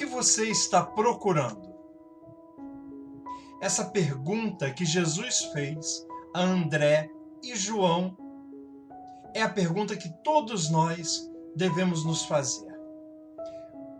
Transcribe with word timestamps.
que 0.00 0.06
você 0.06 0.48
está 0.48 0.82
procurando? 0.82 1.74
Essa 3.60 3.84
pergunta 3.84 4.70
que 4.70 4.86
Jesus 4.86 5.42
fez 5.52 6.06
a 6.32 6.40
André 6.40 7.10
e 7.42 7.54
João 7.54 8.16
é 9.34 9.42
a 9.42 9.48
pergunta 9.50 9.94
que 9.94 10.08
todos 10.24 10.70
nós 10.70 11.30
devemos 11.54 12.02
nos 12.02 12.24
fazer. 12.24 12.74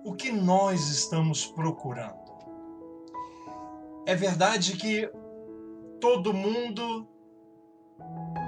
O 0.03 0.15
que 0.15 0.33
nós 0.33 0.89
estamos 0.89 1.45
procurando? 1.45 2.33
É 4.07 4.15
verdade 4.15 4.79
que 4.79 5.07
todo 6.01 6.33
mundo 6.33 7.07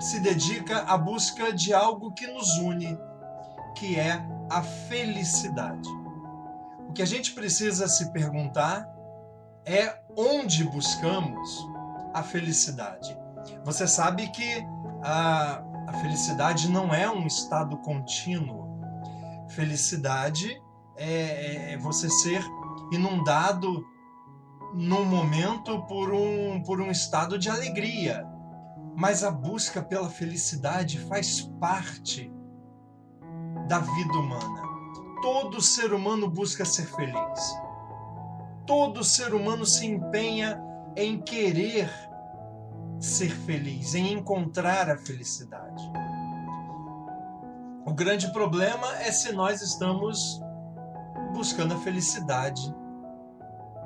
se 0.00 0.20
dedica 0.20 0.84
à 0.84 0.96
busca 0.96 1.52
de 1.52 1.74
algo 1.74 2.14
que 2.14 2.26
nos 2.28 2.56
une, 2.56 2.98
que 3.76 4.00
é 4.00 4.26
a 4.48 4.62
felicidade. 4.62 6.01
O 6.92 6.94
que 6.94 7.00
a 7.00 7.06
gente 7.06 7.32
precisa 7.32 7.88
se 7.88 8.12
perguntar 8.12 8.86
é 9.64 9.98
onde 10.14 10.62
buscamos 10.64 11.66
a 12.12 12.22
felicidade. 12.22 13.16
Você 13.64 13.88
sabe 13.88 14.28
que 14.28 14.62
a, 15.02 15.64
a 15.88 15.92
felicidade 16.02 16.68
não 16.68 16.92
é 16.92 17.10
um 17.10 17.26
estado 17.26 17.78
contínuo. 17.78 18.78
Felicidade 19.48 20.60
é, 20.98 21.72
é 21.72 21.78
você 21.78 22.10
ser 22.10 22.44
inundado 22.92 23.82
num 24.74 25.06
momento 25.06 25.86
por 25.86 26.12
um, 26.12 26.62
por 26.62 26.78
um 26.78 26.90
estado 26.90 27.38
de 27.38 27.48
alegria. 27.48 28.22
Mas 28.94 29.24
a 29.24 29.30
busca 29.30 29.80
pela 29.80 30.10
felicidade 30.10 30.98
faz 30.98 31.40
parte 31.58 32.30
da 33.66 33.78
vida 33.78 34.12
humana. 34.12 34.71
Todo 35.22 35.62
ser 35.62 35.94
humano 35.94 36.28
busca 36.28 36.64
ser 36.64 36.86
feliz. 36.86 37.56
Todo 38.66 39.04
ser 39.04 39.32
humano 39.32 39.64
se 39.64 39.86
empenha 39.86 40.60
em 40.96 41.18
querer 41.18 41.88
ser 42.98 43.30
feliz, 43.30 43.94
em 43.94 44.12
encontrar 44.12 44.90
a 44.90 44.98
felicidade. 44.98 45.90
O 47.84 47.94
grande 47.94 48.32
problema 48.32 48.96
é 48.98 49.10
se 49.10 49.32
nós 49.32 49.62
estamos 49.62 50.40
buscando 51.32 51.74
a 51.74 51.78
felicidade 51.78 52.74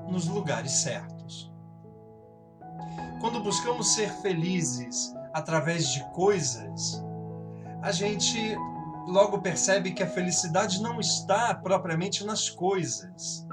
nos 0.08 0.26
lugares 0.26 0.72
certos. 0.72 1.52
Quando 3.20 3.42
buscamos 3.42 3.94
ser 3.94 4.10
felizes 4.20 5.14
através 5.32 5.88
de 5.88 6.04
coisas, 6.12 7.02
a 7.82 7.90
gente 7.92 8.56
logo 9.06 9.40
percebe 9.40 9.92
que 9.92 10.02
a 10.02 10.08
felicidade 10.08 10.82
não 10.82 10.98
está 10.98 11.54
propriamente 11.54 12.24
nas 12.24 12.50
coisas. 12.50 13.46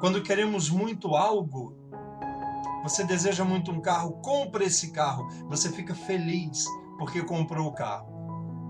Quando 0.00 0.22
queremos 0.22 0.68
muito 0.68 1.14
algo, 1.14 1.76
você 2.82 3.04
deseja 3.04 3.44
muito 3.44 3.70
um 3.70 3.80
carro, 3.80 4.20
compra 4.20 4.64
esse 4.64 4.90
carro. 4.90 5.28
Você 5.48 5.70
fica 5.70 5.94
feliz 5.94 6.64
porque 6.98 7.22
comprou 7.22 7.68
o 7.68 7.72
carro. 7.72 8.10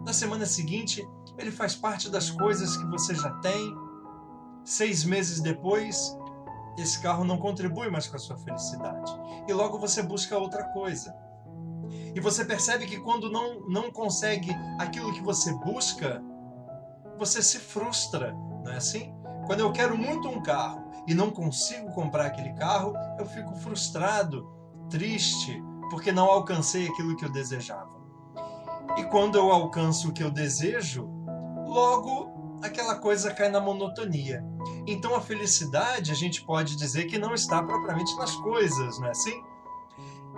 Na 0.05 0.13
semana 0.13 0.45
seguinte, 0.45 1.07
ele 1.39 1.51
faz 1.51 1.75
parte 1.75 2.11
das 2.11 2.31
coisas 2.31 2.77
que 2.77 2.85
você 2.87 3.15
já 3.15 3.31
tem. 3.37 3.75
Seis 4.65 5.05
meses 5.05 5.41
depois, 5.41 6.17
esse 6.77 7.01
carro 7.01 7.25
não 7.25 7.39
contribui 7.39 7.91
mais 7.91 8.07
com 8.07 8.17
a 8.17 8.19
sua 8.19 8.37
felicidade. 8.37 9.11
E 9.49 9.53
logo 9.53 9.79
você 9.79 10.03
busca 10.03 10.37
outra 10.37 10.65
coisa. 10.65 11.15
E 12.15 12.21
você 12.21 12.45
percebe 12.45 12.87
que 12.87 12.99
quando 13.01 13.31
não, 13.31 13.61
não 13.69 13.91
consegue 13.91 14.51
aquilo 14.79 15.13
que 15.13 15.23
você 15.23 15.53
busca, 15.55 16.23
você 17.19 17.43
se 17.43 17.59
frustra, 17.59 18.33
não 18.65 18.73
é 18.73 18.77
assim? 18.77 19.15
Quando 19.47 19.61
eu 19.61 19.73
quero 19.73 19.97
muito 19.97 20.29
um 20.29 20.43
carro 20.43 20.83
e 21.07 21.15
não 21.15 21.31
consigo 21.31 21.91
comprar 21.93 22.27
aquele 22.27 22.53
carro, 22.55 22.95
eu 23.19 23.27
fico 23.27 23.55
frustrado, 23.57 24.49
triste, 24.89 25.63
porque 25.91 26.13
não 26.13 26.27
alcancei 26.27 26.89
aquilo 26.89 27.17
que 27.17 27.25
eu 27.25 27.33
desejava. 27.33 28.01
E 28.97 29.05
quando 29.05 29.37
eu 29.37 29.51
alcanço 29.51 30.09
o 30.09 30.13
que 30.13 30.23
eu 30.23 30.31
desejo, 30.31 31.09
logo 31.67 32.59
aquela 32.63 32.97
coisa 32.97 33.33
cai 33.33 33.49
na 33.49 33.61
monotonia. 33.61 34.45
Então 34.87 35.15
a 35.15 35.21
felicidade, 35.21 36.13
a 36.13 36.15
gente 36.15 36.45
pode 36.45 36.77
dizer 36.77 37.05
que 37.07 37.19
não 37.19 37.35
está 37.35 37.63
propriamente 37.63 38.15
nas 38.17 38.35
coisas, 38.37 38.99
não 38.99 39.09
é 39.09 39.11
assim? 39.11 39.43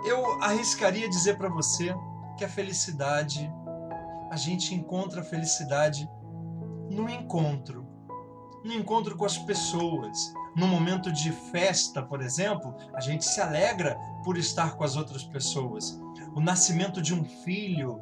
Eu 0.05 0.39
arriscaria 0.39 1.09
dizer 1.09 1.35
para 1.35 1.49
você 1.49 1.91
que 2.37 2.45
a 2.45 2.49
felicidade, 2.49 3.51
a 4.29 4.35
gente 4.35 4.75
encontra 4.75 5.21
a 5.21 5.23
felicidade 5.23 6.07
no 6.91 7.09
encontro, 7.09 7.87
no 8.63 8.71
encontro 8.71 9.17
com 9.17 9.25
as 9.25 9.37
pessoas. 9.39 10.31
No 10.55 10.67
momento 10.67 11.11
de 11.11 11.31
festa, 11.51 12.03
por 12.03 12.21
exemplo, 12.21 12.75
a 12.93 13.01
gente 13.01 13.25
se 13.25 13.41
alegra 13.41 13.97
por 14.23 14.37
estar 14.37 14.75
com 14.75 14.83
as 14.83 14.95
outras 14.95 15.23
pessoas. 15.23 15.99
O 16.35 16.39
nascimento 16.39 17.01
de 17.01 17.11
um 17.13 17.25
filho 17.25 17.99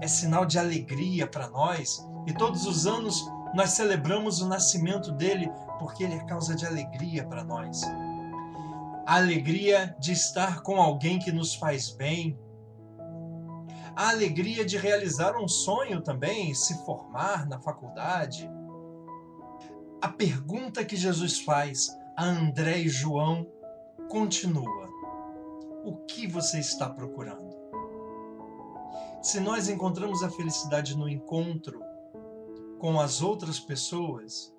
é 0.00 0.08
sinal 0.08 0.46
de 0.46 0.58
alegria 0.58 1.26
para 1.26 1.48
nós 1.48 2.08
e 2.26 2.32
todos 2.32 2.66
os 2.66 2.86
anos 2.86 3.22
nós 3.54 3.70
celebramos 3.70 4.40
o 4.40 4.48
nascimento 4.48 5.12
dele 5.12 5.50
porque 5.78 6.04
ele 6.04 6.14
é 6.14 6.24
causa 6.24 6.54
de 6.54 6.64
alegria 6.64 7.22
para 7.24 7.44
nós 7.44 7.82
a 9.06 9.16
alegria 9.16 9.94
de 9.98 10.12
estar 10.12 10.62
com 10.62 10.80
alguém 10.80 11.18
que 11.18 11.30
nos 11.30 11.54
faz 11.54 11.90
bem, 11.90 12.38
a 13.94 14.08
alegria 14.08 14.64
de 14.64 14.76
realizar 14.76 15.36
um 15.36 15.46
sonho 15.46 16.00
também, 16.00 16.54
se 16.54 16.84
formar 16.84 17.46
na 17.46 17.60
faculdade. 17.60 18.50
A 20.02 20.08
pergunta 20.08 20.84
que 20.84 20.96
Jesus 20.96 21.40
faz 21.40 21.96
a 22.16 22.24
André 22.24 22.78
e 22.78 22.88
João 22.88 23.46
continua: 24.08 24.88
O 25.84 25.96
que 26.06 26.26
você 26.26 26.58
está 26.58 26.90
procurando? 26.90 27.54
Se 29.22 29.38
nós 29.38 29.68
encontramos 29.68 30.22
a 30.22 30.30
felicidade 30.30 30.96
no 30.96 31.08
encontro 31.08 31.80
com 32.78 33.00
as 33.00 33.22
outras 33.22 33.60
pessoas, 33.60 34.52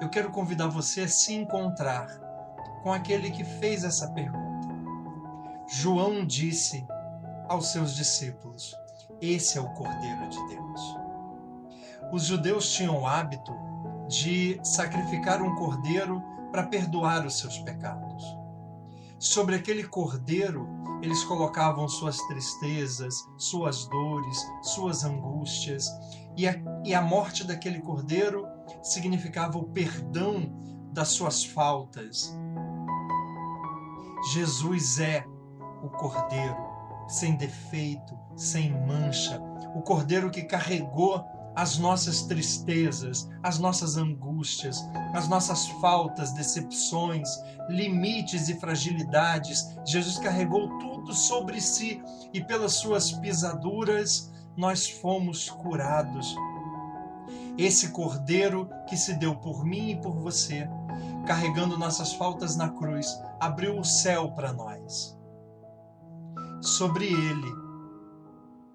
eu 0.00 0.10
quero 0.10 0.30
convidar 0.30 0.66
você 0.66 1.02
a 1.02 1.08
se 1.08 1.32
encontrar 1.32 2.25
com 2.86 2.92
aquele 2.92 3.32
que 3.32 3.42
fez 3.42 3.82
essa 3.82 4.06
pergunta. 4.12 4.68
João 5.66 6.24
disse 6.24 6.86
aos 7.48 7.72
seus 7.72 7.96
discípulos: 7.96 8.76
Esse 9.20 9.58
é 9.58 9.60
o 9.60 9.68
Cordeiro 9.70 10.28
de 10.28 10.46
Deus. 10.46 10.96
Os 12.12 12.22
judeus 12.22 12.70
tinham 12.72 13.00
o 13.00 13.04
hábito 13.04 13.52
de 14.06 14.60
sacrificar 14.62 15.42
um 15.42 15.56
cordeiro 15.56 16.22
para 16.52 16.68
perdoar 16.68 17.26
os 17.26 17.40
seus 17.40 17.58
pecados. 17.58 18.24
Sobre 19.18 19.56
aquele 19.56 19.82
cordeiro, 19.82 20.68
eles 21.02 21.24
colocavam 21.24 21.88
suas 21.88 22.18
tristezas, 22.28 23.16
suas 23.36 23.84
dores, 23.88 24.38
suas 24.62 25.02
angústias, 25.02 25.90
e 26.36 26.46
a, 26.46 26.54
e 26.84 26.94
a 26.94 27.02
morte 27.02 27.42
daquele 27.42 27.80
cordeiro 27.80 28.46
significava 28.80 29.58
o 29.58 29.64
perdão 29.64 30.56
das 30.92 31.08
suas 31.08 31.44
faltas, 31.44 32.32
Jesus 34.32 34.98
é 34.98 35.24
o 35.82 35.88
Cordeiro 35.88 36.76
sem 37.08 37.36
defeito, 37.36 38.18
sem 38.34 38.70
mancha, 38.86 39.40
o 39.74 39.82
Cordeiro 39.82 40.30
que 40.30 40.42
carregou 40.42 41.24
as 41.54 41.78
nossas 41.78 42.22
tristezas, 42.22 43.28
as 43.42 43.58
nossas 43.58 43.96
angústias, 43.96 44.86
as 45.14 45.26
nossas 45.26 45.66
faltas, 45.80 46.32
decepções, 46.32 47.28
limites 47.68 48.48
e 48.50 48.60
fragilidades. 48.60 49.64
Jesus 49.86 50.18
carregou 50.18 50.68
tudo 50.78 51.14
sobre 51.14 51.60
si 51.60 52.02
e 52.34 52.44
pelas 52.44 52.74
suas 52.74 53.12
pisaduras 53.12 54.30
nós 54.54 54.88
fomos 54.88 55.48
curados. 55.48 56.34
Esse 57.58 57.88
Cordeiro 57.90 58.68
que 58.88 58.96
se 58.96 59.14
deu 59.14 59.34
por 59.36 59.64
mim 59.64 59.90
e 59.90 60.00
por 60.00 60.14
você, 60.16 60.68
carregando 61.26 61.78
nossas 61.78 62.12
faltas 62.12 62.56
na 62.56 62.68
cruz, 62.68 63.18
abriu 63.40 63.78
o 63.78 63.84
céu 63.84 64.32
para 64.32 64.52
nós. 64.52 65.16
Sobre 66.60 67.06
ele 67.06 67.66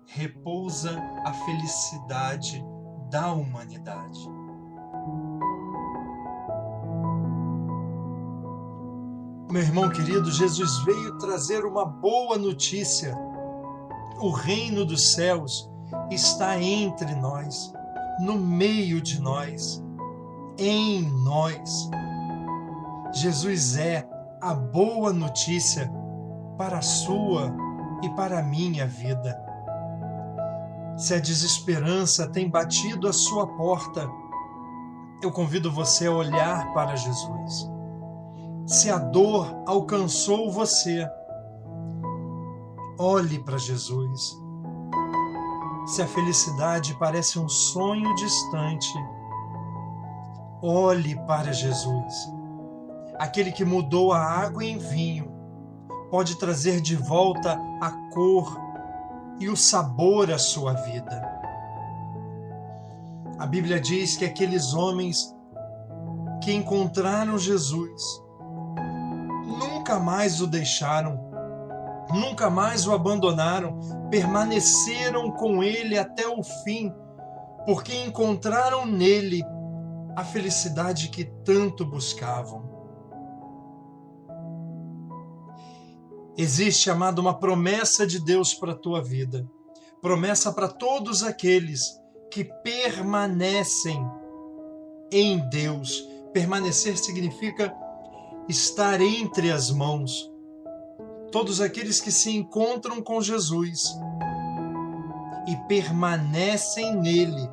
repousa 0.08 1.00
a 1.26 1.34
felicidade 1.34 2.64
da 3.10 3.32
humanidade. 3.32 4.20
Meu 9.52 9.62
irmão 9.62 9.90
querido, 9.90 10.32
Jesus 10.32 10.80
veio 10.86 11.18
trazer 11.18 11.66
uma 11.66 11.86
boa 11.86 12.38
notícia. 12.38 13.18
O 14.18 14.30
reino 14.32 14.86
dos 14.86 15.12
céus 15.14 15.70
está 16.10 16.58
entre 16.62 17.16
nós, 17.16 17.74
no 18.20 18.38
meio 18.38 19.02
de 19.02 19.22
nós, 19.22 19.84
em 20.58 21.04
nós. 21.24 21.90
Jesus 23.14 23.78
é 23.78 24.08
a 24.42 24.54
boa 24.54 25.12
notícia 25.14 25.92
para 26.58 26.80
a 26.80 26.82
sua 26.82 27.54
e 28.02 28.10
para 28.12 28.40
a 28.40 28.44
minha 28.44 28.88
vida. 28.88 29.40
Se 30.98 31.14
a 31.14 31.20
desesperança 31.20 32.28
tem 32.28 32.50
batido 32.50 33.08
a 33.08 33.14
sua 33.14 33.48
porta, 33.48 34.10
eu 35.22 35.32
convido 35.32 35.72
você 35.72 36.08
a 36.08 36.12
olhar 36.12 36.74
para 36.74 36.96
Jesus. 36.96 37.70
Se 38.66 38.90
a 38.90 38.98
dor 38.98 39.64
alcançou 39.66 40.52
você, 40.52 41.08
olhe 43.00 43.40
para 43.40 43.58
Jesus. 43.58 44.40
Se 45.86 46.02
a 46.02 46.08
felicidade 46.08 46.96
parece 47.00 47.40
um 47.40 47.50
sonho 47.50 48.14
distante, 48.16 48.94
olhe 50.62 51.16
para 51.26 51.52
Jesus. 51.52 52.32
Aquele 53.18 53.52
que 53.52 53.66
mudou 53.66 54.14
a 54.14 54.22
água 54.22 54.64
em 54.64 54.78
vinho 54.78 55.32
pode 56.10 56.36
trazer 56.36 56.82
de 56.82 56.96
volta 56.96 57.60
a 57.82 57.92
cor 58.14 58.60
e 59.40 59.50
o 59.50 59.56
sabor 59.56 60.32
à 60.32 60.38
sua 60.38 60.74
vida. 60.74 61.30
A 63.40 63.48
Bíblia 63.48 63.80
diz 63.80 64.16
que 64.18 64.26
aqueles 64.26 64.74
homens 64.74 65.36
que 66.44 66.54
encontraram 66.54 67.38
Jesus 67.38 68.22
nunca 69.46 70.00
mais 70.00 70.42
o 70.42 70.48
deixaram, 70.48 71.31
nunca 72.14 72.50
mais 72.50 72.88
o 72.88 72.94
abandonaram, 72.94 73.80
permaneceram 74.10 75.32
com 75.32 75.64
ele 75.64 75.98
até 75.98 76.28
o 76.28 76.44
fim, 76.44 76.94
porque 77.66 77.96
encontraram 77.96 78.86
nele 78.86 79.44
a 80.16 80.24
felicidade 80.24 81.10
que 81.10 81.26
tanto 81.44 81.86
buscavam. 81.86 82.70
Existe, 86.38 86.90
amado, 86.90 87.20
uma 87.20 87.38
promessa 87.38 88.08
de 88.08 88.20
Deus 88.20 88.54
para 88.54 88.72
a 88.72 88.78
tua 88.78 89.02
vida. 89.02 89.46
Promessa 90.02 90.52
para 90.52 90.68
todos 90.68 91.24
aqueles 91.24 92.00
que 92.32 92.44
permanecem 92.44 94.04
em 95.12 95.38
Deus. 95.50 96.08
Permanecer 96.34 96.98
significa 96.98 97.74
estar 98.48 99.02
entre 99.02 99.52
as 99.52 99.70
mãos. 99.70 100.31
Todos 101.32 101.62
aqueles 101.62 102.02
que 102.02 102.12
se 102.12 102.30
encontram 102.36 103.02
com 103.02 103.22
Jesus 103.22 103.98
e 105.48 105.56
permanecem 105.68 106.96
nele 106.98 107.50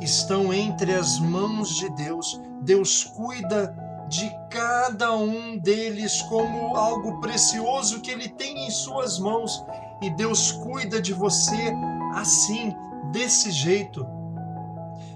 estão 0.00 0.52
entre 0.52 0.92
as 0.92 1.18
mãos 1.18 1.74
de 1.76 1.88
Deus. 1.90 2.40
Deus 2.60 3.04
cuida 3.04 3.74
de 4.08 4.30
cada 4.50 5.16
um 5.16 5.56
deles 5.56 6.20
como 6.22 6.76
algo 6.76 7.20
precioso 7.20 8.00
que 8.00 8.10
ele 8.10 8.28
tem 8.28 8.66
em 8.66 8.70
suas 8.70 9.18
mãos. 9.18 9.64
E 10.02 10.10
Deus 10.10 10.52
cuida 10.52 11.00
de 11.00 11.14
você 11.14 11.72
assim, 12.14 12.74
desse 13.10 13.50
jeito. 13.50 14.06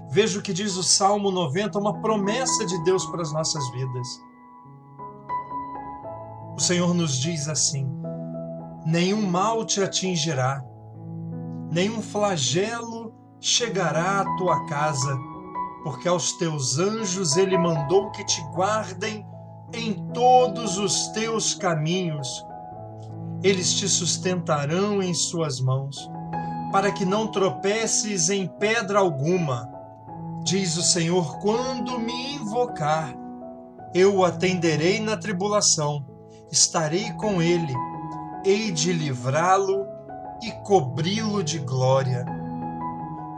Veja 0.09 0.39
o 0.39 0.43
que 0.43 0.53
diz 0.53 0.77
o 0.77 0.83
Salmo 0.83 1.31
90, 1.31 1.79
uma 1.79 2.01
promessa 2.01 2.65
de 2.65 2.83
Deus 2.85 3.05
para 3.07 3.21
as 3.21 3.33
nossas 3.33 3.69
vidas. 3.73 4.09
O 6.57 6.61
Senhor 6.61 6.95
nos 6.95 7.19
diz 7.19 7.49
assim: 7.49 7.87
nenhum 8.85 9.27
mal 9.27 9.65
te 9.65 9.83
atingirá, 9.83 10.65
nenhum 11.71 12.01
flagelo 12.01 13.15
chegará 13.41 14.21
à 14.21 14.37
tua 14.37 14.67
casa 14.67 15.17
porque 15.87 16.09
aos 16.09 16.33
teus 16.33 16.81
anjos 16.81 17.37
ele 17.37 17.57
mandou 17.57 18.11
que 18.11 18.25
te 18.25 18.43
guardem 18.53 19.25
em 19.73 19.95
todos 20.13 20.79
os 20.79 21.07
teus 21.11 21.55
caminhos. 21.55 22.45
Eles 23.41 23.73
te 23.73 23.89
sustentarão 23.89 25.01
em 25.01 25.15
suas 25.15 25.61
mãos, 25.61 26.11
para 26.73 26.91
que 26.91 27.05
não 27.05 27.31
tropeces 27.31 28.31
em 28.31 28.49
pedra 28.49 28.99
alguma. 28.99 29.71
Diz 30.43 30.77
o 30.77 30.83
Senhor: 30.83 31.39
quando 31.39 32.01
me 32.01 32.35
invocar, 32.35 33.15
eu 33.95 34.17
o 34.17 34.25
atenderei 34.25 34.99
na 34.99 35.17
tribulação, 35.17 36.05
estarei 36.51 37.13
com 37.13 37.43
ele, 37.43 37.75
hei 38.45 38.71
de 38.71 38.93
livrá-lo 38.93 39.87
e 40.43 40.53
cobri-lo 40.65 41.43
de 41.43 41.59
glória 41.59 42.25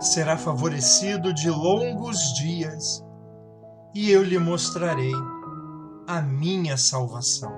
será 0.01 0.37
favorecido 0.37 1.33
de 1.33 1.51
longos 1.51 2.35
dias, 2.35 3.05
e 3.95 4.11
eu 4.11 4.23
lhe 4.23 4.39
mostrarei 4.39 5.13
a 6.07 6.21
minha 6.23 6.77
salvação. 6.77 7.53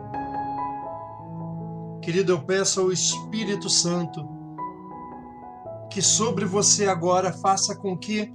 Querido, 2.00 2.32
eu 2.32 2.42
peço 2.42 2.80
ao 2.80 2.90
Espírito 2.90 3.68
Santo 3.68 4.26
que 5.90 6.00
sobre 6.00 6.44
você 6.46 6.86
agora 6.86 7.32
faça 7.32 7.76
com 7.76 7.96
que 7.96 8.32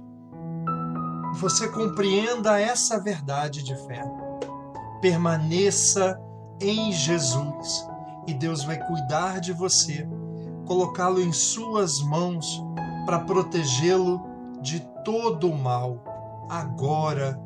você 1.34 1.68
compreenda 1.68 2.60
essa 2.60 3.00
verdade 3.00 3.62
de 3.62 3.74
fé. 3.86 4.04
Permaneça 5.00 6.18
em 6.60 6.92
Jesus 6.92 7.86
e 8.26 8.34
Deus 8.34 8.64
vai 8.64 8.78
cuidar 8.86 9.40
de 9.40 9.52
você, 9.52 10.06
colocá-lo 10.66 11.20
em 11.20 11.32
suas 11.32 12.00
mãos 12.02 12.62
para 13.04 13.20
protegê-lo 13.20 14.20
de 14.60 14.80
todo 15.04 15.50
o 15.50 15.56
mal, 15.56 16.02
agora 16.50 17.38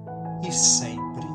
e 0.46 0.52
sempre. 0.52 1.28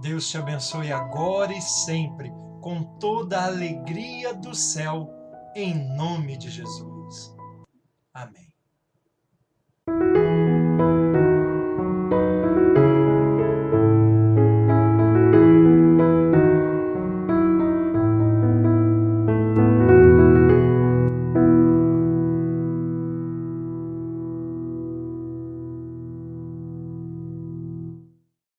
Deus 0.00 0.28
te 0.28 0.36
abençoe 0.36 0.90
agora 0.92 1.52
e 1.52 1.62
sempre, 1.62 2.32
com 2.60 2.82
toda 2.98 3.38
a 3.38 3.46
alegria 3.46 4.34
do 4.34 4.52
céu, 4.52 5.08
em 5.54 5.74
nome 5.96 6.36
de 6.36 6.50
Jesus. 6.50 7.32
Amém. 8.12 8.51